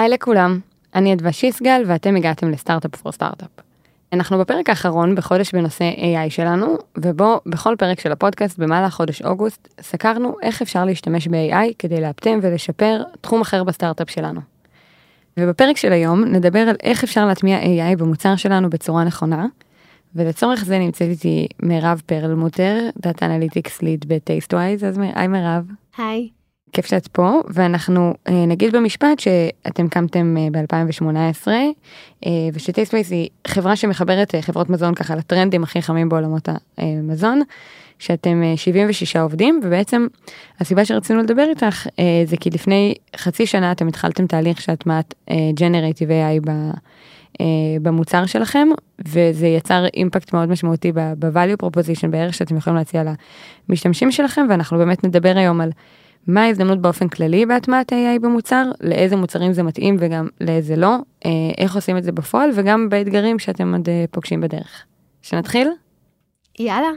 [0.00, 0.60] היי לכולם,
[0.94, 3.48] אני אדווה שיסגל ואתם הגעתם ל Startup for Startup.
[4.12, 9.68] אנחנו בפרק האחרון בחודש בנושא AI שלנו, ובו בכל פרק של הפודקאסט במהלך חודש אוגוסט,
[9.80, 14.40] סקרנו איך אפשר להשתמש ב-AI כדי לאפטם ולשפר תחום אחר בסטארט-אפ שלנו.
[15.36, 19.46] ובפרק של היום נדבר על איך אפשר להטמיע AI במוצר שלנו בצורה נכונה,
[20.14, 25.64] ולצורך זה נמצאת איתי מירב פרלמוטר, data analytics lead ב Tastewise, אז היי מירב.
[25.98, 26.39] היי.
[26.72, 31.48] כיף שאת פה, ואנחנו אה, נגיד במשפט שאתם קמתם אה, ב-2018,
[32.26, 37.42] אה, ושטייסטווייס היא חברה שמחברת חברות מזון ככה לטרנדים הכי חמים בעולמות המזון,
[37.98, 40.06] שאתם אה, 76 עובדים, ובעצם
[40.60, 41.86] הסיבה שרצינו לדבר איתך
[42.24, 46.70] זה כי לפני חצי שנה אתם התחלתם תהליך של הטמעת אה, Generative AI ב...
[47.82, 48.68] במוצר שלכם,
[49.08, 53.02] וזה יצר אימפקט מאוד משמעותי ב-value proposition בערך שאתם יכולים להציע
[53.68, 55.70] למשתמשים שלכם, ואנחנו באמת נדבר היום על
[56.26, 60.96] מה ההזדמנות באופן כללי בהטמעת AI במוצר, לאיזה מוצרים זה מתאים וגם לאיזה לא,
[61.26, 64.84] אה, איך עושים את זה בפועל, וגם באתגרים שאתם עוד אה, פוגשים בדרך.
[65.22, 65.68] שנתחיל?
[66.58, 66.90] יאללה.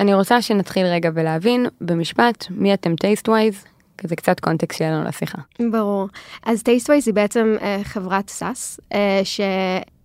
[0.00, 3.64] אני רוצה שנתחיל רגע ולהבין במשפט מי אתם Tastewise,
[3.98, 5.38] כזה קצת קונטקסט שיהיה לנו לשיחה.
[5.70, 6.08] ברור.
[6.42, 9.20] אז Tastewise היא בעצם אה, חברת SaaS, אה,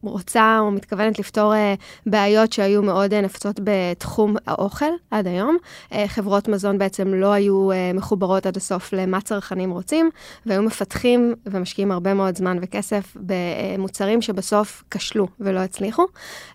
[0.01, 1.73] שרוצה או מתכוונת לפתור אה,
[2.05, 5.57] בעיות שהיו מאוד אה, נפוצות בתחום האוכל עד היום.
[5.93, 10.09] אה, חברות מזון בעצם לא היו מחוברות עד הסוף למה צרכנים רוצים,
[10.45, 16.05] והיו מפתחים ומשקיעים הרבה מאוד זמן וכסף במוצרים שבסוף כשלו ולא הצליחו.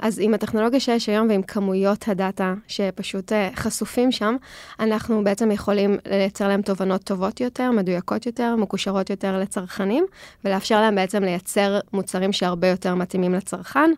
[0.00, 4.36] אז עם הטכנולוגיה שיש היום ועם כמויות הדאטה שפשוט חשופים שם,
[4.80, 10.06] אנחנו בעצם יכולים לייצר להם תובנות טובות יותר, מדויקות יותר, מקושרות יותר לצרכנים,
[10.44, 13.90] ולאפשר להם בעצם לייצר מוצרים שהרבה יותר מתאימים לצרכן.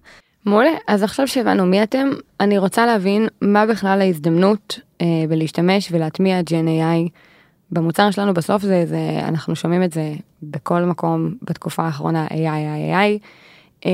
[0.45, 2.09] מעולה, אז עכשיו שהבנו מי אתם,
[2.41, 7.11] אני רוצה להבין מה בכלל ההזדמנות אה, בלהשתמש ולהטמיע ג'ן AI
[7.71, 8.35] במוצר שלנו.
[8.35, 10.13] בסוף זה, זה, אנחנו שומעים את זה
[10.43, 13.27] בכל מקום בתקופה האחרונה, AI, AI, AI.
[13.87, 13.91] אה,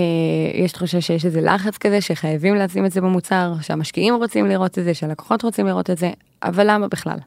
[0.55, 4.85] יש תחושה שיש איזה לחץ כזה שחייבים לשים את זה במוצר, שהמשקיעים רוצים לראות את
[4.85, 6.11] זה, שהלקוחות רוצים לראות את זה,
[6.43, 7.19] אבל למה בכלל?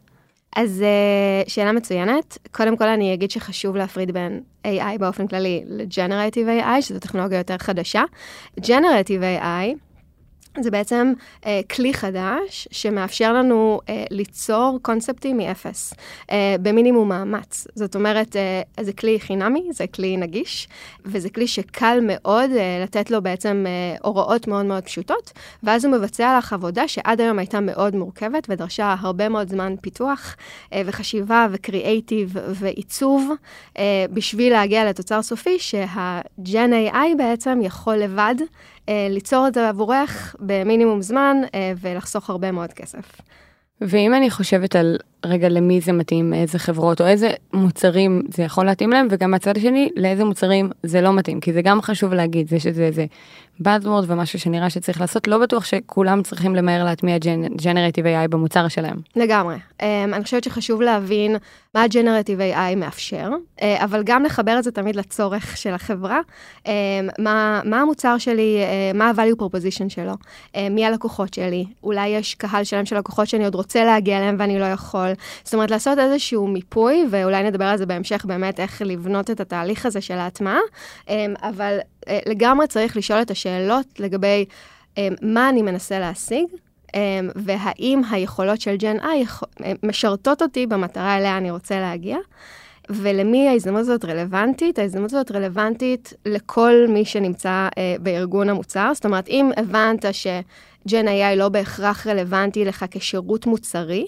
[0.55, 2.37] אז uh, שאלה מצוינת.
[2.51, 7.57] קודם כל אני אגיד שחשוב להפריד בין AI באופן כללי ל-Generative AI, שזו טכנולוגיה יותר
[7.57, 8.03] חדשה.
[8.59, 9.84] Generative AI
[10.61, 11.45] זה בעצם uh,
[11.75, 17.67] כלי חדש שמאפשר לנו uh, ליצור קונספטים מאפס, uh, במינימום מאמץ.
[17.75, 20.67] זאת אומרת, uh, זה כלי חינמי, זה כלי נגיש,
[21.05, 25.31] וזה כלי שקל מאוד uh, לתת לו בעצם uh, הוראות מאוד מאוד פשוטות,
[25.63, 30.35] ואז הוא מבצע לך עבודה שעד היום הייתה מאוד מורכבת ודרשה הרבה מאוד זמן פיתוח
[30.35, 33.29] uh, וחשיבה וקריאייטיב ועיצוב,
[33.73, 33.79] uh,
[34.13, 38.35] בשביל להגיע לתוצר סופי שה-Gen AI בעצם יכול לבד.
[38.89, 43.21] אה, ליצור את זה עבורך במינימום זמן אה, ולחסוך הרבה מאוד כסף.
[43.81, 48.65] ואם אני חושבת על רגע למי זה מתאים, איזה חברות או איזה מוצרים זה יכול
[48.65, 52.49] להתאים להם, וגם מהצד השני, לאיזה מוצרים זה לא מתאים, כי זה גם חשוב להגיד,
[52.49, 53.05] זה שזה איזה
[53.61, 57.17] Buzzword ומשהו שנראה שצריך לעשות, לא בטוח שכולם צריכים למהר להטמיע
[57.57, 58.97] Generative AI במוצר שלהם.
[59.15, 59.55] לגמרי.
[59.55, 59.83] Um,
[60.13, 61.35] אני חושבת שחשוב להבין
[61.75, 63.29] מה Generative AI מאפשר,
[63.59, 66.19] uh, אבל גם לחבר את זה תמיד לצורך של החברה,
[66.63, 66.69] um,
[67.19, 68.57] מה, מה המוצר שלי,
[68.93, 73.27] uh, מה ה-value proposition שלו, uh, מי הלקוחות שלי, אולי יש קהל שלם של לקוחות
[73.27, 75.09] שאני עוד רוצה להגיע אליהם ואני לא יכול.
[75.43, 79.85] זאת אומרת, לעשות איזשהו מיפוי, ואולי נדבר על זה בהמשך באמת, איך לבנות את התהליך
[79.85, 80.59] הזה של ההטמעה,
[81.05, 81.11] um,
[81.41, 81.77] אבל
[82.25, 84.45] לגמרי צריך לשאול את השאלות לגבי
[84.95, 86.45] um, מה אני מנסה להשיג.
[86.87, 86.91] um,
[87.35, 89.25] והאם היכולות של ג'ן איי
[89.83, 92.17] משרתות אותי במטרה אליה אני רוצה להגיע.
[92.89, 94.79] ולמי ההזדמנות הזאת רלוונטית?
[94.79, 98.91] ההזדמנות הזאת רלוונטית לכל מי שנמצא uh, בארגון המוצר.
[98.93, 104.05] זאת אומרת, אם הבנת שג'ן AI לא בהכרח רלוונטי לך כשירות מוצרי,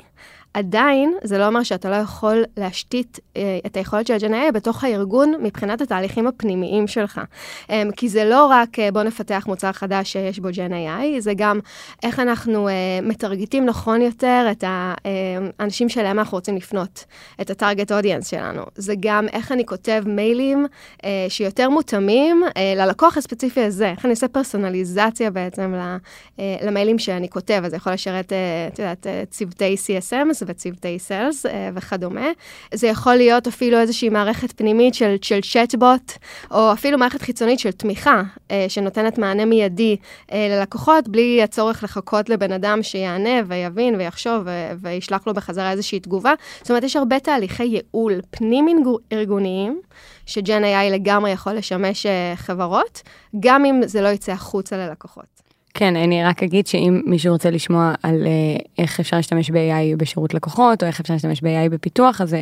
[0.57, 5.33] עדיין זה לא אומר שאתה לא יכול להשתית אה, את היכולת של ה-GNI בתוך הארגון
[5.43, 7.21] מבחינת התהליכים הפנימיים שלך.
[7.69, 11.59] אה, כי זה לא רק אה, בוא נפתח מוצר חדש שיש בו GNI, זה גם
[12.03, 12.73] איך אנחנו אה,
[13.03, 17.05] מטרגטים נכון יותר את האנשים שלהם אנחנו רוצים לפנות,
[17.41, 18.61] את הטארגט אודיאנס שלנו.
[18.75, 20.65] זה גם איך אני כותב מיילים
[21.03, 25.97] אה, שיותר מותאמים אה, ללקוח הספציפי הזה, איך אני עושה פרסונליזציה בעצם ל,
[26.39, 30.99] אה, למיילים שאני כותב, אז זה יכול לשרת, אה, את יודעת, אה, צוותי CSMs וצוותי
[30.99, 32.27] סיילס אה, וכדומה.
[32.73, 36.11] זה יכול להיות אפילו איזושהי מערכת פנימית של, של צ'טבוט,
[36.51, 38.21] או אפילו מערכת חיצונית של תמיכה,
[38.51, 39.97] אה, שנותנת מענה מיידי
[40.31, 45.99] אה, ללקוחות, בלי הצורך לחכות לבן אדם שיענה ויבין ויחשוב ו- וישלח לו בחזרה איזושהי
[45.99, 46.33] תגובה.
[46.61, 49.81] זאת אומרת, יש הרבה תהליכי ייעול פנים-ארגוניים,
[50.25, 52.05] שג'ן AI לגמרי יכול לשמש
[52.35, 53.01] חברות,
[53.39, 55.36] גם אם זה לא יצא החוצה ללקוחות.
[55.79, 60.33] כן, אני רק אגיד שאם מישהו רוצה לשמוע על אה, איך אפשר להשתמש ב-AI בשירות
[60.33, 62.41] לקוחות, או איך אפשר להשתמש ב-AI בפיתוח, אז אה,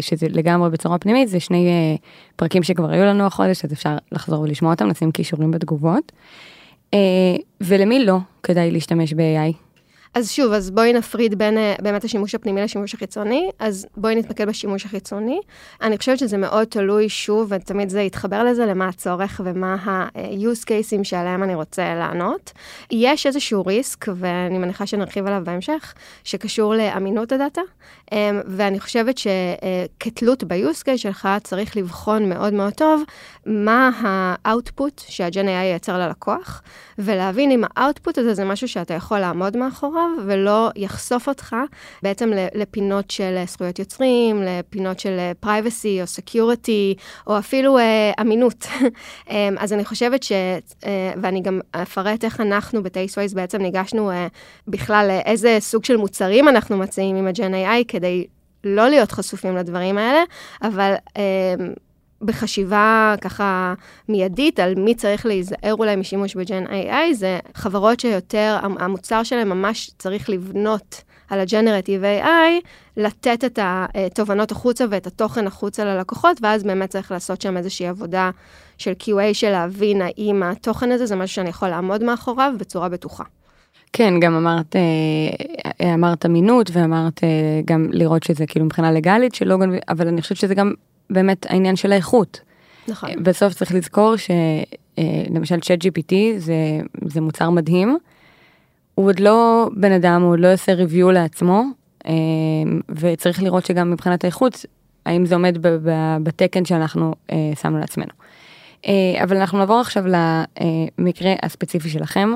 [0.00, 1.96] שזה לגמרי בצורה פנימית, זה שני אה,
[2.36, 6.12] פרקים שכבר היו לנו החודש, אז אפשר לחזור ולשמוע אותם, נשים קישורים בתגובות.
[7.60, 9.71] ולמי לא כדאי להשתמש ב-AI?
[10.14, 14.48] אז שוב, אז בואי נפריד בין אה, באמת השימוש הפנימי לשימוש החיצוני, אז בואי נתמקד
[14.48, 15.40] בשימוש החיצוני.
[15.82, 21.04] אני חושבת שזה מאוד תלוי, שוב, ותמיד זה יתחבר לזה, למה הצורך ומה ה-use cases
[21.04, 22.52] שעליהם אני רוצה לענות.
[22.90, 25.94] יש איזשהו ריסק, ואני מניחה שנרחיב עליו בהמשך,
[26.24, 27.62] שקשור לאמינות הדאטה,
[28.12, 33.02] אמ, ואני חושבת שכתלות ב-use case שלך, צריך לבחון מאוד מאוד טוב
[33.46, 36.62] מה ה-output שה-Gen AI ייצר ללקוח,
[36.98, 41.56] ולהבין אם ה-output הזה זה משהו שאתה יכול לעמוד מאחוריו, ולא יחשוף אותך
[42.02, 48.66] בעצם לפינות של זכויות יוצרים, לפינות של privacy או security, או אפילו אה, אמינות.
[49.30, 50.32] אמ, אז אני חושבת ש...
[50.86, 54.26] אה, ואני גם אפרט איך אנחנו ב-Tasteways בעצם ניגשנו אה,
[54.68, 58.26] בכלל לאיזה סוג של מוצרים אנחנו מציעים עם ה-Gen AI, כדי
[58.64, 60.22] לא להיות חשופים לדברים האלה,
[60.62, 60.94] אבל...
[61.16, 61.54] אה,
[62.22, 63.74] בחשיבה ככה
[64.08, 69.90] מיידית על מי צריך להיזהר אולי משימוש בג'ן AI, זה חברות שיותר, המוצר שלהם ממש
[69.98, 72.66] צריך לבנות על הג'נרטיב AI,
[72.96, 78.30] לתת את התובנות החוצה ואת התוכן החוצה ללקוחות, ואז באמת צריך לעשות שם איזושהי עבודה
[78.78, 83.24] של QA, של להבין האם התוכן הזה זה משהו שאני יכול לעמוד מאחוריו בצורה בטוחה.
[83.92, 87.28] כן, גם אמרת, אה, אמרת אמינות ואמרת אה,
[87.64, 90.72] גם לראות שזה כאילו מבחינה לגאלית שלא גונבים, אבל אני חושבת שזה גם
[91.12, 92.40] באמת העניין של האיכות.
[92.88, 93.10] נכון.
[93.22, 96.54] בסוף צריך לזכור שלמשל צ'אט GPT זה,
[97.04, 97.98] זה מוצר מדהים.
[98.94, 101.64] הוא עוד לא בן אדם, הוא עוד לא עושה ריוויו לעצמו,
[102.06, 102.12] אה,
[102.88, 104.66] וצריך לראות שגם מבחינת האיכות,
[105.06, 105.58] האם זה עומד
[106.22, 108.12] בתקן שאנחנו אה, שמנו לעצמנו.
[108.86, 112.30] אה, אבל אנחנו נעבור עכשיו למקרה הספציפי שלכם.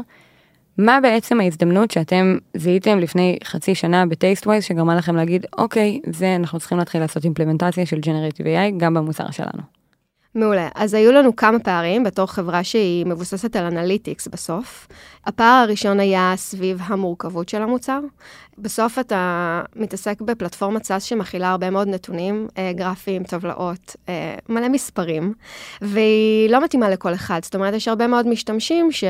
[0.79, 6.37] מה בעצם ההזדמנות שאתם זיהיתם לפני חצי שנה ב Tastewise שגרמה לכם להגיד אוקיי זה
[6.37, 9.63] אנחנו צריכים להתחיל לעשות implementation של generative AI גם במוצר שלנו.
[10.37, 10.69] מעולה.
[10.75, 14.89] אז היו לנו כמה פערים בתור חברה שהיא מבוססת על analytics בסוף.
[15.27, 18.01] הפער הראשון היה סביב המורכבות של המוצר.
[18.59, 25.35] בסוף אתה מתעסק בפלטפורמת SaaS שמכילה הרבה מאוד נתונים, אה, גרפיים, טבלאות, אה, מלא מספרים,
[25.83, 27.41] והיא לא מתאימה לכל אחד.
[27.43, 29.05] זאת אומרת, יש הרבה מאוד משתמשים ש...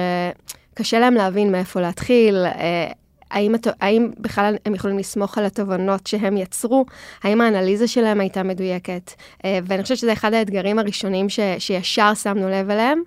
[0.78, 2.90] קשה להם להבין מאיפה להתחיל, אה,
[3.30, 6.84] האם, האם בכלל הם יכולים לסמוך על התובנות שהם יצרו,
[7.22, 9.12] האם האנליזה שלהם הייתה מדויקת.
[9.44, 13.02] אה, ואני חושבת שזה אחד האתגרים הראשונים ש, שישר שמנו לב אליהם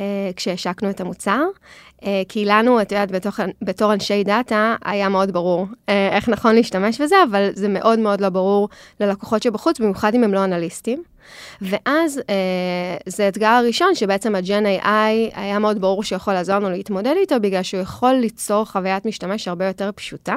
[0.00, 1.40] אה, כשהשקנו את המוצר.
[2.28, 7.16] כי לנו, את יודעת, בתוך, בתור אנשי דאטה, היה מאוד ברור איך נכון להשתמש בזה,
[7.30, 8.68] אבל זה מאוד מאוד לא ברור
[9.00, 11.02] ללקוחות שבחוץ, במיוחד אם הם לא אנליסטים.
[11.60, 14.86] ואז אה, זה אתגר הראשון, שבעצם ה Gen AI
[15.34, 19.66] היה מאוד ברור שיכול לעזור לנו להתמודד איתו, בגלל שהוא יכול ליצור חוויית משתמש הרבה
[19.66, 20.34] יותר פשוטה.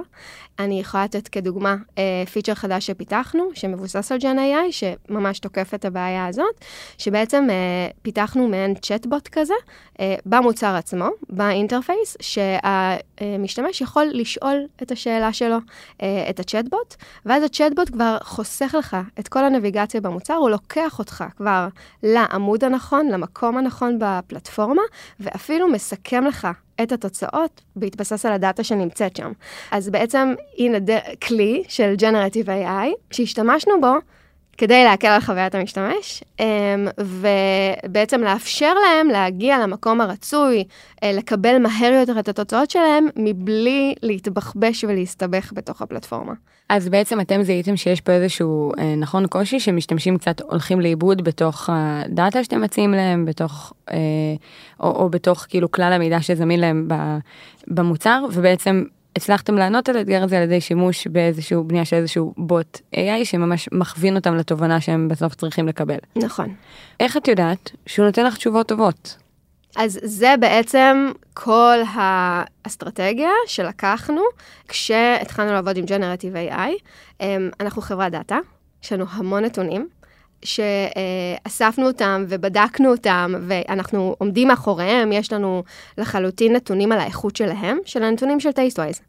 [0.59, 5.85] אני יכולה לתת כדוגמה אה, feature חדש שפיתחנו, שמבוסס על Gen AI, שממש תוקף את
[5.85, 6.65] הבעיה הזאת,
[6.97, 9.53] שבעצם אה, פיתחנו מעין צ'טבוט כזה,
[9.99, 15.57] אה, במוצר עצמו, ב interface, שהמשתמש יכול לשאול את השאלה שלו,
[16.01, 16.95] אה, את הצ'טבוט,
[17.25, 21.67] ואז הצ'טבוט כבר חוסך לך את כל הנביגציה במוצר, הוא לוקח אותך כבר
[22.03, 24.81] לעמוד הנכון, למקום הנכון בפלטפורמה,
[25.19, 26.47] ואפילו מסכם לך
[26.83, 29.31] את התוצאות בהתבסס על הדאטה שנמצאת שם.
[29.71, 30.77] אז בעצם, הנה
[31.27, 33.93] כלי של Generative AI, שהשתמשנו בו
[34.57, 36.45] כדי להקל על חוויית המשתמש, אמ,
[36.99, 40.63] ובעצם לאפשר להם להגיע למקום הרצוי,
[41.03, 46.33] אה, לקבל מהר יותר את התוצאות שלהם, מבלי להתבחבש ולהסתבך בתוך הפלטפורמה.
[46.69, 51.69] אז בעצם אתם זיהיתם שיש פה איזשהו אה, נכון קושי שמשתמשים קצת הולכים לאיבוד בתוך
[51.73, 53.97] הדאטה שאתם מציעים להם, בתוך, אה,
[54.79, 56.87] או, או בתוך כאילו כלל המידע שזמין להם
[57.67, 58.83] במוצר, ובעצם
[59.17, 63.69] הצלחתם לענות על האתגר הזה על ידי שימוש באיזשהו בנייה של איזשהו בוט AI שממש
[63.71, 65.97] מכווין אותם לתובנה שהם בסוף צריכים לקבל.
[66.15, 66.55] נכון.
[66.99, 69.17] איך את יודעת שהוא נותן לך תשובות טובות?
[69.75, 74.21] אז זה בעצם כל האסטרטגיה שלקחנו
[74.67, 76.69] כשהתחלנו לעבוד עם Generative AI.
[77.21, 78.37] אמ, אנחנו חברת data,
[78.83, 79.87] יש לנו המון נתונים.
[80.43, 85.63] שאספנו אותם ובדקנו אותם, ואנחנו עומדים מאחוריהם, יש לנו
[85.97, 89.01] לחלוטין נתונים על האיכות שלהם, של הנתונים של Tastewise.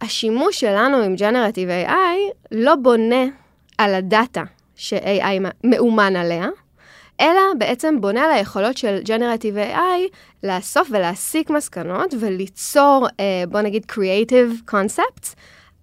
[0.00, 3.24] השימוש שלנו עם Generative AI לא בונה
[3.78, 4.42] על הדאטה
[4.76, 6.48] ש-AI מאומן עליה,
[7.20, 13.86] אלא בעצם בונה על היכולות של Generative AI לאסוף ולהסיק מסקנות וליצור, אה, בוא נגיד,
[13.92, 15.34] Creative Concepts,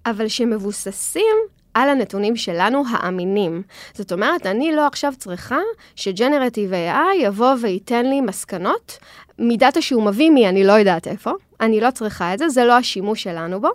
[0.06, 1.36] אבל שמבוססים
[1.74, 3.62] על הנתונים שלנו האמינים.
[3.94, 5.60] זאת אומרת, אני לא עכשיו צריכה
[5.96, 8.98] ש-Generative AI יבוא וייתן לי מסקנות
[9.40, 11.32] מדאטה שהוא מביא מי, אני לא יודעת איפה.
[11.62, 13.70] אני לא צריכה את זה, זה לא השימוש שלנו בו.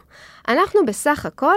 [0.48, 1.56] אנחנו בסך הכל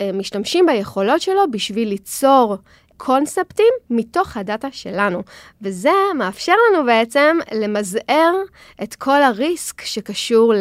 [0.00, 2.56] אה, משתמשים ביכולות שלו בשביל ליצור
[2.96, 5.22] קונספטים מתוך הדאטה שלנו.
[5.62, 8.34] וזה מאפשר לנו בעצם למזער
[8.82, 10.54] את כל הריסק שקשור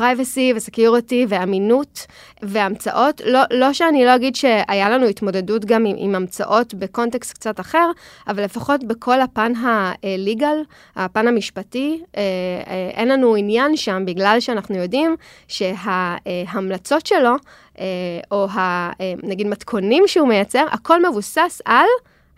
[0.00, 2.06] לפרייבסי וסקיורטי ואמינות
[2.42, 3.20] והמצאות.
[3.24, 7.90] לא, לא שאני לא אגיד שהיה לנו התמודדות גם עם, עם המצאות בקונטקסט קצת אחר,
[8.28, 10.56] אבל לפחות בכל הפן הליגל,
[10.96, 12.22] הפן המשפטי, אה,
[12.66, 15.16] אה, אין לנו עניין שם בגלל שאנחנו יודעים
[15.48, 17.34] שההמלצות שלו
[17.78, 17.84] אה,
[18.30, 18.90] או ה,
[19.22, 21.86] נגיד מתכונים שהוא מייצר, הכל מבוסס על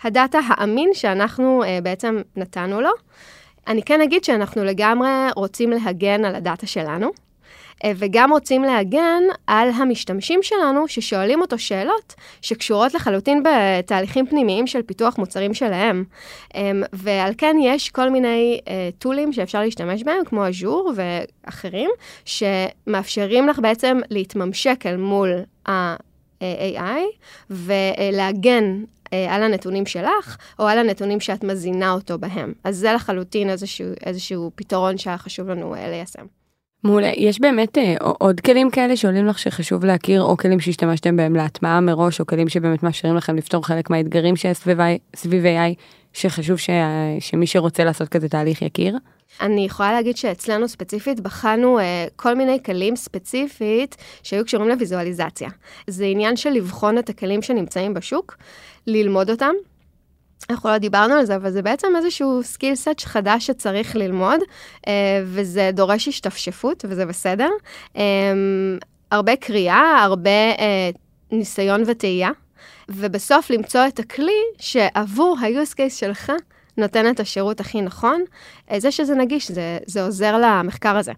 [0.03, 2.91] הדאטה האמין שאנחנו בעצם נתנו לו.
[3.67, 7.11] אני כן אגיד שאנחנו לגמרי רוצים להגן על הדאטה שלנו,
[7.97, 15.19] וגם רוצים להגן על המשתמשים שלנו ששואלים אותו שאלות שקשורות לחלוטין בתהליכים פנימיים של פיתוח
[15.19, 16.05] מוצרים שלהם.
[16.93, 18.61] ועל כן יש כל מיני
[18.99, 21.91] טולים שאפשר להשתמש בהם, כמו אג'ור ואחרים,
[22.25, 25.33] שמאפשרים לך בעצם להתממשק אל מול
[25.69, 27.01] ה-AI
[27.51, 28.85] ולהגן
[29.29, 32.53] על הנתונים שלך, או על הנתונים שאת מזינה אותו בהם.
[32.65, 36.42] אז זה לחלוטין איזשהו, איזשהו פתרון שהיה חשוב לנו ליישם.
[36.85, 41.37] מעולה, יש באמת אה, עוד כלים כאלה שעולים לך שחשוב להכיר, או כלים שהשתמשתם בהם
[41.37, 44.57] להטמעה מראש, או כלים שבאמת מאפשרים לכם לפתור חלק מהאתגרים שיש
[45.17, 45.75] סביב, AI,
[46.13, 46.71] שחשוב ש,
[47.21, 48.97] שמי שרוצה לעשות כזה תהליך יכיר?
[49.41, 51.83] אני יכולה להגיד שאצלנו ספציפית בחנו אה,
[52.17, 55.49] כל מיני כלים ספציפית שהיו קשורים לויזואליזציה.
[55.87, 58.37] זה עניין של לבחון את הכלים שנמצאים בשוק,
[58.87, 59.53] ללמוד אותם,
[60.51, 64.41] אנחנו לא דיברנו על זה, אבל זה בעצם איזשהו skill set חדש שצריך ללמוד,
[64.87, 67.49] אה, וזה דורש השתפשפות, וזה בסדר.
[67.97, 68.03] אה,
[69.11, 70.91] הרבה קריאה, הרבה אה,
[71.33, 72.31] ניסיון וטעייה,
[72.89, 76.33] ובסוף למצוא את הכלי שעבור ה-use case שלך
[76.77, 78.25] נותן את השירות הכי נכון.
[78.77, 81.13] זה שזה נגיש, זה, זה עוזר למחקר הזה.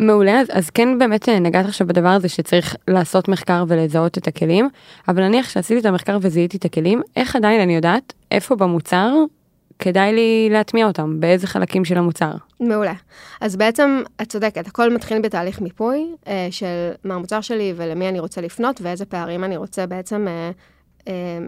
[0.00, 4.28] מעולה, אז, אז כן באמת אה, נגעת עכשיו בדבר הזה שצריך לעשות מחקר ולזהות את
[4.28, 4.68] הכלים,
[5.08, 9.12] אבל נניח שעשיתי את המחקר וזיהיתי את הכלים, איך עדיין אני יודעת איפה במוצר
[9.78, 12.32] כדאי לי להטמיע אותם, באיזה חלקים של המוצר.
[12.60, 12.92] מעולה.
[13.40, 16.66] אז בעצם, את צודקת, הכל מתחיל בתהליך מיפוי אה, של
[17.04, 20.50] מה המוצר שלי ולמי אני רוצה לפנות ואיזה פערים אני רוצה בעצם אה,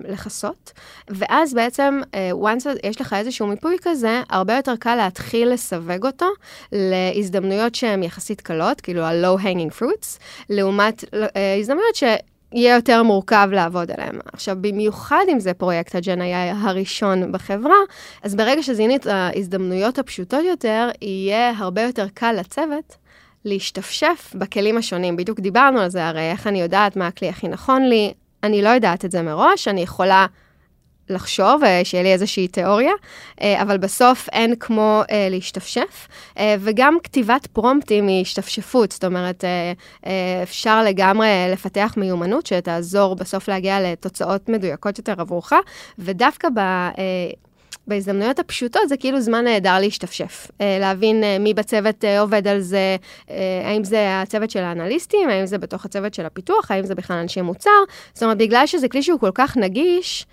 [0.09, 0.73] לכסות,
[1.09, 6.27] ואז בעצם, אה, once יש לך איזשהו מיפוי כזה, הרבה יותר קל להתחיל לסווג אותו
[6.73, 10.19] להזדמנויות שהן יחסית קלות, כאילו ה-low hanging fruits,
[10.51, 12.05] לעומת אה, הזדמנויות ש...
[12.55, 14.19] יהיה יותר מורכב לעבוד עליהם.
[14.33, 17.77] עכשיו, במיוחד אם זה פרויקט הג'ן היה הראשון בחברה,
[18.23, 22.97] אז ברגע שזיהינו את ההזדמנויות הפשוטות יותר, יהיה הרבה יותר קל לצוות
[23.45, 25.17] להשתפשף בכלים השונים.
[25.17, 28.69] בדיוק דיברנו על זה, הרי איך אני יודעת מה הכלי הכי נכון לי, אני לא
[28.69, 30.27] יודעת את זה מראש, אני יכולה
[31.09, 32.93] לחשוב, אה, שיהיה לי איזושהי תיאוריה,
[33.43, 36.09] אה, אבל בסוף אין כמו אה, להשתפשף,
[36.61, 39.45] וגם כתיבת פרומפטים היא השתפשפות, זאת אומרת,
[40.43, 45.53] אפשר לגמרי לפתח מיומנות שתעזור בסוף להגיע לתוצאות מדויקות יותר עבורך,
[45.99, 46.61] ודווקא ב...
[47.87, 50.51] בהזדמנויות הפשוטות זה כאילו זמן נהדר להשתפשף.
[50.61, 52.97] להבין מי בצוות עובד על זה,
[53.65, 57.41] האם זה הצוות של האנליסטים, האם זה בתוך הצוות של הפיתוח, האם זה בכלל אנשי
[57.41, 57.71] מוצר.
[58.15, 60.27] זאת אומרת, בגלל שזה כלי שהוא כל כך נגיש,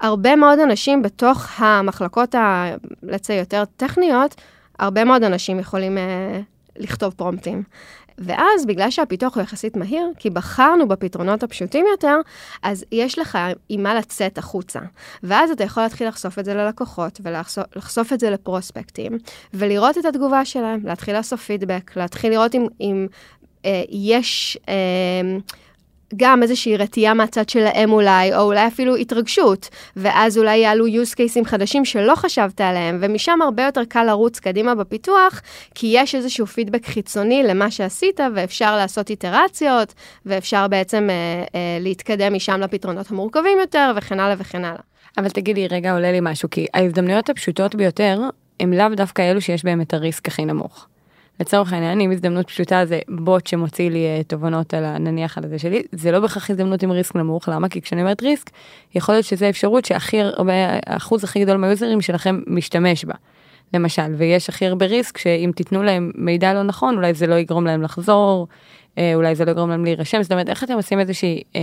[0.00, 2.70] הרבה מאוד אנשים בתוך המחלקות, ה,
[3.02, 4.34] לצא יותר טכניות,
[4.78, 5.98] הרבה מאוד אנשים יכולים
[6.76, 7.62] לכתוב פרומפטים.
[8.18, 12.16] ואז, בגלל שהפיתוח הוא יחסית מהיר, כי בחרנו בפתרונות הפשוטים יותר,
[12.62, 14.80] אז יש לך עם מה לצאת החוצה.
[15.22, 19.18] ואז אתה יכול להתחיל לחשוף את זה ללקוחות, ולחשוף את זה לפרוספקטים,
[19.54, 23.06] ולראות את התגובה שלהם, להתחיל לאסוף פידבק, להתחיל לראות אם, אם
[23.64, 24.58] אה, יש...
[24.68, 25.38] אה,
[26.16, 31.44] גם איזושהי רתיעה מהצד שלהם אולי, או אולי אפילו התרגשות, ואז אולי יעלו use cases
[31.44, 35.42] חדשים שלא חשבת עליהם, ומשם הרבה יותר קל לרוץ קדימה בפיתוח,
[35.74, 39.94] כי יש איזשהו פידבק חיצוני למה שעשית, ואפשר לעשות איטרציות,
[40.26, 44.80] ואפשר בעצם אה, אה, להתקדם משם לפתרונות המורכבים יותר, וכן הלאה וכן הלאה.
[45.18, 48.20] אבל תגידי, רגע עולה לי משהו, כי ההזדמנויות הפשוטות ביותר,
[48.60, 50.86] הם לאו דווקא אלו שיש בהם את הריסק הכי נמוך.
[51.40, 55.58] לצורך העניין, אם הזדמנות פשוטה זה בוט שמוציא לי uh, תובנות על הנניח על הזה
[55.58, 57.68] שלי, זה לא בהכרח הזדמנות עם ריסק נמוך, למה?
[57.68, 58.50] כי כשאני אומרת ריסק,
[58.94, 60.52] יכול להיות שזו אפשרות שהכי הרבה,
[60.86, 63.14] האחוז הכי גדול מהיוזרים שלכם משתמש בה.
[63.74, 67.66] למשל, ויש הכי הרבה ריסק שאם תיתנו להם מידע לא נכון, אולי זה לא יגרום
[67.66, 68.48] להם לחזור,
[68.98, 71.60] אה, אולי זה לא יגרום להם להירשם, זאת אומרת, איך אתם עושים איזושהי, אה,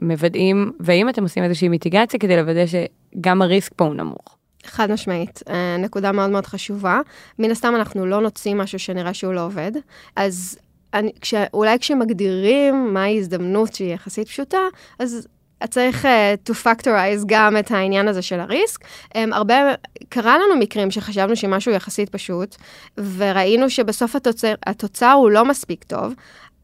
[0.00, 4.41] מוודאים, והאם אתם עושים איזושהי מיטיגציה כדי לוודא שגם הריסק פה הוא נמוך.
[4.66, 7.00] חד משמעית, אה, נקודה מאוד מאוד חשובה.
[7.38, 9.72] מן הסתם אנחנו לא נוציא משהו שנראה שהוא לא עובד,
[10.16, 10.58] אז
[10.94, 14.58] אני, כש, אולי כשמגדירים מהי הזדמנות שהיא יחסית פשוטה,
[14.98, 15.28] אז
[15.70, 18.80] צריך uh, to factorize גם את העניין הזה של הריסק.
[18.84, 19.54] Um, הרבה,
[20.08, 22.56] קרה לנו מקרים שחשבנו שמשהו יחסית פשוט,
[23.16, 26.14] וראינו שבסוף התוצר, התוצר הוא לא מספיק טוב.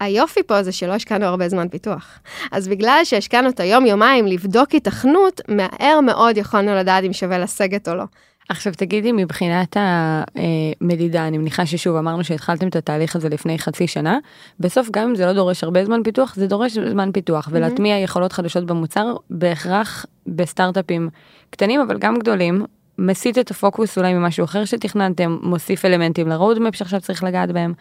[0.00, 2.18] היופי פה זה שלא השקענו הרבה זמן פיתוח.
[2.52, 7.94] אז בגלל שהשקענו את היום-יומיים לבדוק התכנות, מהר מאוד יכולנו לדעת אם שווה לסגת או
[7.94, 8.04] לא.
[8.48, 14.18] עכשיו תגידי מבחינת המדידה אני מניחה ששוב אמרנו שהתחלתם את התהליך הזה לפני חצי שנה
[14.60, 18.32] בסוף גם אם זה לא דורש הרבה זמן פיתוח זה דורש זמן פיתוח ולהטמיע יכולות
[18.32, 21.08] חדשות במוצר בהכרח בסטארט-אפים
[21.50, 22.64] קטנים אבל גם גדולים
[22.98, 27.72] מסיט את הפוקוס אולי ממשהו אחר שתכננתם מוסיף אלמנטים לרודמפ שעכשיו צריך לגעת בהם.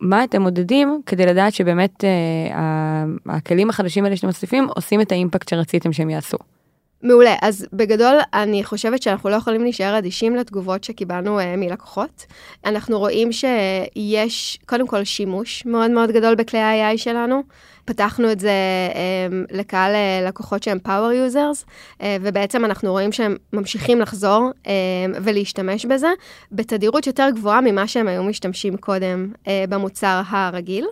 [0.00, 5.48] מה אתם מודדים כדי לדעת שבאמת אה, הכלים החדשים האלה שאתם מוסיפים עושים את האימפקט
[5.48, 6.38] שרציתם שהם יעשו.
[7.02, 7.34] מעולה.
[7.42, 12.26] אז בגדול, אני חושבת שאנחנו לא יכולים להישאר אדישים לתגובות שקיבלנו uh, מלקוחות.
[12.64, 17.42] אנחנו רואים שיש, קודם כל, שימוש מאוד מאוד גדול בכלי ה-AI שלנו.
[17.84, 18.52] פתחנו את זה
[18.92, 21.64] um, לקהל uh, לקוחות שהם power users,
[21.98, 24.66] uh, ובעצם אנחנו רואים שהם ממשיכים לחזור um,
[25.22, 26.10] ולהשתמש בזה
[26.52, 30.86] בתדירות יותר גבוהה ממה שהם היו משתמשים קודם uh, במוצר הרגיל.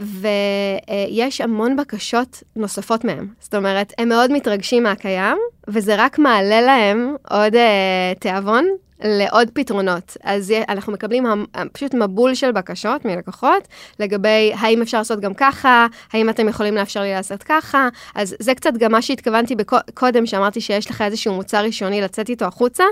[0.00, 3.28] ויש המון בקשות נוספות מהם.
[3.40, 5.36] זאת אומרת, הם מאוד מתרגשים מהקיים,
[5.68, 8.64] וזה רק מעלה להם עוד uh, תיאבון
[9.02, 10.16] לעוד פתרונות.
[10.22, 11.24] אז אנחנו מקבלים
[11.72, 13.68] פשוט מבול של בקשות מלקוחות
[14.00, 17.88] לגבי האם אפשר לעשות גם ככה, האם אתם יכולים לאפשר לי לעשות ככה.
[18.14, 19.54] אז זה קצת גם מה שהתכוונתי
[19.94, 22.84] קודם, שאמרתי שיש לך איזשהו מוצר ראשוני לצאת איתו החוצה.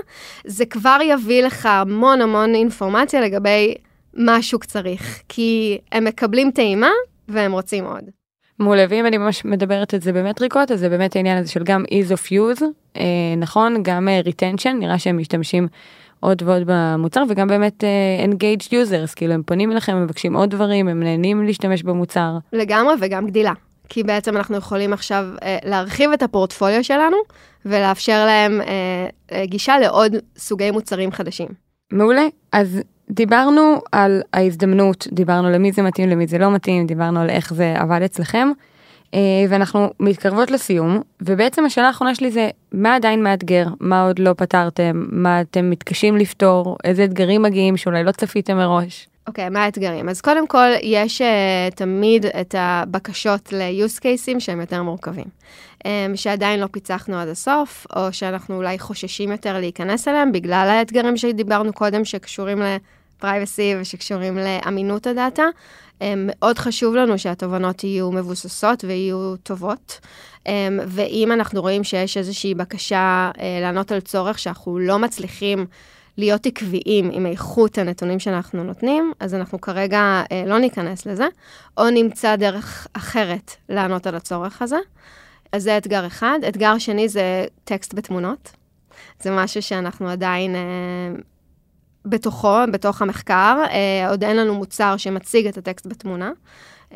[0.45, 3.75] זה כבר יביא לך המון המון אינפורמציה לגבי
[4.13, 6.89] מה השוק צריך, כי הם מקבלים טעימה
[7.27, 8.22] והם רוצים עוד.
[8.59, 11.83] מעולה, ואם אני ממש מדברת את זה במטריקות, אז זה באמת העניין הזה של גם
[11.85, 12.63] ease of use,
[12.97, 13.03] אה,
[13.37, 15.67] נכון, גם אה, retension, נראה שהם משתמשים
[16.19, 20.49] עוד ועוד במוצר, וגם באמת אה, engaged users, כאילו הם פונים אליכם, הם מבקשים עוד
[20.49, 22.37] דברים, הם נהנים להשתמש במוצר.
[22.53, 23.53] לגמרי, וגם גדילה.
[23.89, 27.17] כי בעצם אנחנו יכולים עכשיו אה, להרחיב את הפורטפוליו שלנו
[27.65, 28.67] ולאפשר להם אה,
[29.31, 31.47] אה, גישה לעוד סוגי מוצרים חדשים.
[31.91, 32.81] מעולה, אז
[33.13, 37.73] דיברנו על ההזדמנות, דיברנו למי זה מתאים, למי זה לא מתאים, דיברנו על איך זה
[37.77, 38.51] עבד אצלכם,
[39.13, 43.67] אה, ואנחנו מתקרבות לסיום, ובעצם השאלה האחרונה שלי זה, מה עדיין מאתגר?
[43.79, 45.05] מה עוד לא פתרתם?
[45.11, 46.77] מה אתם מתקשים לפתור?
[46.83, 49.07] איזה אתגרים מגיעים שאולי לא צפיתם מראש?
[49.27, 50.09] אוקיי, okay, מה האתגרים?
[50.09, 55.25] אז קודם כל, יש uh, תמיד את הבקשות ל-use cases שהם יותר מורכבים.
[55.79, 55.85] Um,
[56.15, 61.73] שעדיין לא פיצחנו עד הסוף, או שאנחנו אולי חוששים יותר להיכנס אליהם בגלל האתגרים שדיברנו
[61.73, 62.61] קודם, שקשורים
[63.23, 65.43] ל-privacy ושקשורים לאמינות הדאטה.
[65.99, 69.99] Um, מאוד חשוב לנו שהתובנות יהיו מבוססות ויהיו טובות.
[70.43, 70.49] Um,
[70.87, 75.65] ואם אנחנו רואים שיש איזושהי בקשה uh, לענות על צורך שאנחנו לא מצליחים
[76.17, 81.27] להיות עקביים עם איכות הנתונים שאנחנו נותנים, אז אנחנו כרגע אה, לא ניכנס לזה,
[81.77, 84.77] או נמצא דרך אחרת לענות על הצורך הזה.
[85.51, 86.39] אז זה אתגר אחד.
[86.47, 88.51] אתגר שני זה טקסט בתמונות.
[89.19, 90.61] זה משהו שאנחנו עדיין אה,
[92.05, 93.63] בתוכו, בתוך המחקר.
[93.69, 96.31] אה, עוד אין לנו מוצר שמציג את הטקסט בתמונה.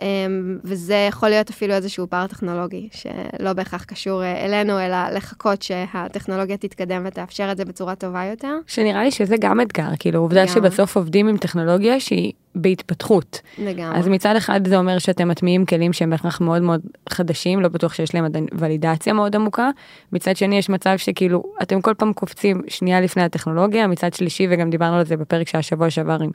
[0.02, 5.62] אמ, וזה יכול להיות אפילו איזשהו פער טכנולוגי, שלא בהכרח קשור אה, אלינו, אלא לחכות
[5.62, 8.54] שהטכנולוגיה תתקדם ותאפשר את זה בצורה טובה יותר.
[8.68, 13.42] שנראה לי שזה גם אתגר, כאילו עובדה שבסוף עובדים עם טכנולוגיה שהיא בהתפתחות.
[13.58, 14.00] לגמרי.
[14.00, 17.94] אז מצד אחד זה אומר שאתם מטמיעים כלים שהם בהכרח מאוד מאוד חדשים, לא בטוח
[17.94, 19.70] שיש להם ולידציה מאוד עמוקה.
[20.12, 24.70] מצד שני יש מצב שכאילו אתם כל פעם קופצים שנייה לפני הטכנולוגיה, מצד שלישי וגם
[24.70, 26.30] דיברנו על זה בפרק שהיה שבוע שעבר עם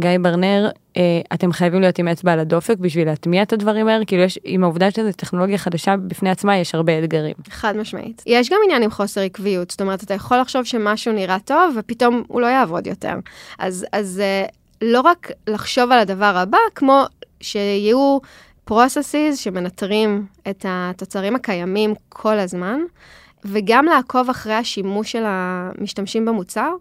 [0.00, 4.04] גיא ברנר, אה, אתם חייבים להיות עם אצבע על הדופק בשביל להטמיע את הדברים האלה,
[4.04, 7.34] כאילו יש, עם העובדה שזו טכנולוגיה חדשה בפני עצמה, יש הרבה אתגרים.
[7.50, 8.22] חד משמעית.
[8.26, 12.22] יש גם עניין עם חוסר עקביות, זאת אומרת, אתה יכול לחשוב שמשהו נראה טוב, ופתאום
[12.28, 13.14] הוא לא יעבוד יותר.
[13.58, 14.46] אז, אז אה,
[14.82, 17.04] לא רק לחשוב על הדבר הבא, כמו
[17.40, 18.18] שיהיו
[18.70, 22.80] processes שמנטרים את התוצרים הקיימים כל הזמן,
[23.44, 26.72] וגם לעקוב אחרי השימוש של המשתמשים במוצר,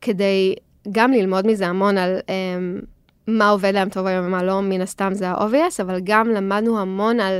[0.00, 0.54] כדי
[0.92, 2.84] גם ללמוד מזה המון על um,
[3.26, 7.20] מה עובד להם טוב היום ומה לא, מן הסתם זה ה-obvious, אבל גם למדנו המון
[7.20, 7.38] על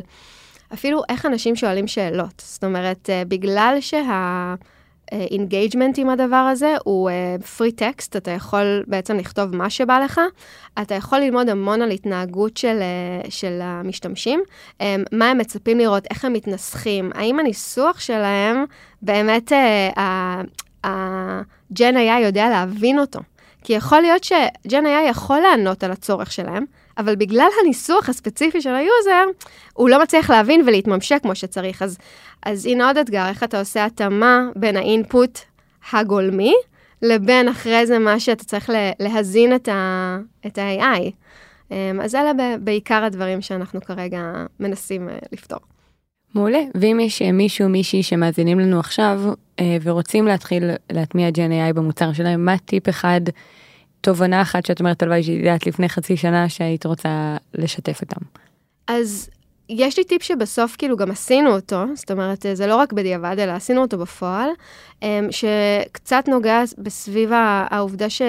[0.75, 2.43] אפילו איך אנשים שואלים שאלות.
[2.47, 4.55] זאת אומרת, אה, בגלל שה...
[5.13, 7.11] engagement עם הדבר הזה הוא
[7.57, 10.21] free אה, text, אתה יכול בעצם לכתוב מה שבא לך,
[10.83, 12.81] אתה יכול ללמוד המון על התנהגות של,
[13.25, 14.43] אה, של המשתמשים,
[14.79, 18.65] אמ, מה הם מצפים לראות, איך הם מתנסחים, האם הניסוח שלהם
[19.03, 20.89] באמת אה,
[21.73, 23.21] Gen AI יודע להבין אותו.
[23.65, 26.65] כי יכול להיות ש Gen AI יכול לענות על הצורך שלהם,
[26.99, 29.25] אבל בגלל הניסוח הספציפי של ה user,
[29.73, 31.83] הוא לא מצליח להבין ולהתממשק כמו שצריך.
[31.83, 31.99] אז,
[32.43, 35.39] אז הנה עוד אתגר, איך אתה עושה התאמה בין ה input
[35.93, 36.55] הגולמי,
[37.03, 41.11] לבין אחרי זה מה שאתה צריך להזין את, ה, את ה-AI.
[41.71, 44.21] אמ, אז אלה בעיקר הדברים שאנחנו כרגע
[44.61, 45.59] מנסים אה, לפתור.
[46.35, 49.21] מעולה, ואם יש אה, מישהו, מישהי שמאזינים לנו עכשיו
[49.61, 53.21] אה, ורוצים להתחיל להטמיע Gen AI במוצר שלהם, מה טיפ אחד,
[54.01, 58.21] תובנה אחת שאת אומרת הלוואי שידעת לפני חצי שנה שהיית רוצה לשתף אותם?
[58.89, 59.31] אז
[59.69, 63.53] יש לי טיפ שבסוף כאילו גם עשינו אותו, זאת אומרת, זה לא רק בדיעבד, אלא
[63.53, 64.49] עשינו אותו בפועל,
[65.31, 67.31] שקצת נוגע בסביב
[67.71, 68.23] העובדה ש...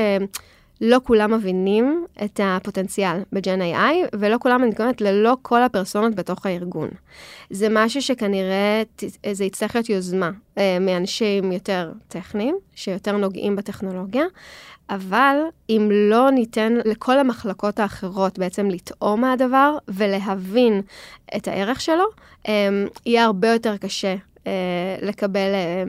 [0.81, 6.45] לא כולם מבינים את הפוטנציאל בג'ן AI, ולא כולם, אני מתכוונת, ללא כל הפרסונות בתוך
[6.45, 6.89] הארגון.
[7.49, 8.83] זה משהו שכנראה
[9.31, 14.25] זה יצטרך להיות יוזמה אה, מאנשים יותר טכניים, שיותר נוגעים בטכנולוגיה,
[14.89, 15.37] אבל
[15.69, 20.81] אם לא ניתן לכל המחלקות האחרות בעצם לטעום מהדבר ולהבין
[21.35, 22.05] את הערך שלו,
[22.47, 24.15] אה, יהיה הרבה יותר קשה
[24.47, 24.51] אה,
[25.01, 25.83] לקבל אה,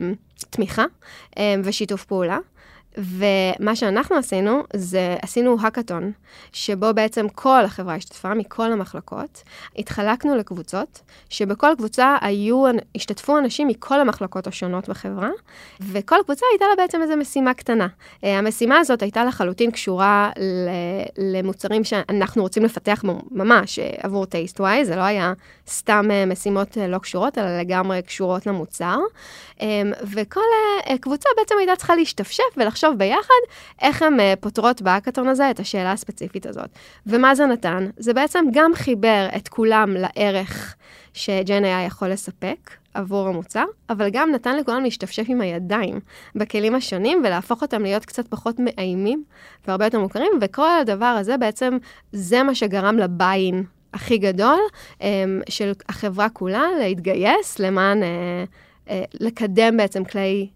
[0.49, 0.85] תמיכה
[1.37, 2.37] אה, ושיתוף פעולה.
[2.97, 6.11] ומה שאנחנו עשינו, זה עשינו האקתון,
[6.51, 9.43] שבו בעצם כל החברה השתתפה, מכל המחלקות.
[9.77, 12.63] התחלקנו לקבוצות, שבכל קבוצה היו,
[12.95, 15.29] השתתפו אנשים מכל המחלקות השונות בחברה,
[15.79, 17.87] וכל קבוצה הייתה לה בעצם איזו משימה קטנה.
[18.23, 20.31] אה, המשימה הזאת הייתה לחלוטין קשורה
[21.17, 25.33] למוצרים שאנחנו רוצים לפתח ממש אה, עבור טייסט-וואי, זה לא היה
[25.69, 28.97] סתם אה, משימות לא קשורות, אלא לגמרי קשורות למוצר.
[30.03, 30.41] וכל
[31.01, 33.33] קבוצה בעצם הייתה צריכה להשתפשף ולחשוב לחשוב ביחד
[33.81, 36.69] איך הן אה, פותרות בהאקתון הזה את השאלה הספציפית הזאת.
[37.05, 37.89] ומה זה נתן?
[37.97, 40.75] זה בעצם גם חיבר את כולם לערך
[41.13, 45.99] שג'ן היה יכול לספק עבור המוצר, אבל גם נתן לכולם להשתפשף עם הידיים
[46.35, 49.23] בכלים השונים ולהפוך אותם להיות קצת פחות מאיימים
[49.67, 51.77] והרבה יותר מוכרים, וכל הדבר הזה בעצם,
[52.11, 54.59] זה מה שגרם לביין הכי גדול
[55.01, 58.43] אמ, של החברה כולה להתגייס למען, אה,
[58.89, 60.49] אה, לקדם בעצם כלי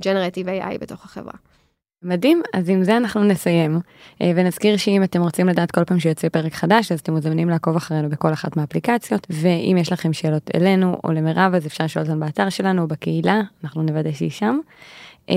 [0.00, 1.49] ג'נרטיב AI בתוך החברה.
[2.02, 3.80] מדהים, אז עם זה אנחנו נסיים.
[4.22, 7.76] אה, ונזכיר שאם אתם רוצים לדעת כל פעם שיוצא פרק חדש, אז אתם מוזמנים לעקוב
[7.76, 12.20] אחרינו בכל אחת מהאפליקציות, ואם יש לכם שאלות אלינו או למירב, אז אפשר לשאול אותן
[12.20, 14.58] באתר שלנו או בקהילה, אנחנו נוודא שהיא שם.
[15.30, 15.34] אה,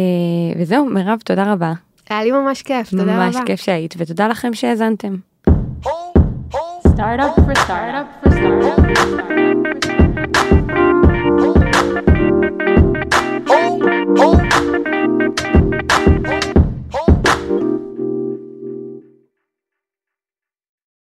[0.59, 1.73] וזהו, מירב, תודה רבה.
[2.09, 3.25] היה לי ממש כיף, תודה ממש רבה.
[3.25, 5.15] ממש כיף שהיית, ותודה לכם שהאזנתם.
[5.85, 6.13] Oh.